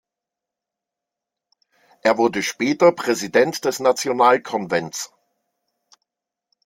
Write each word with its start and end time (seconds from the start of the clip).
Er 2.01 2.17
wurde 2.17 2.41
später 2.41 2.91
Präsident 2.91 3.63
des 3.65 3.79
Nationalkonvents. 3.79 5.13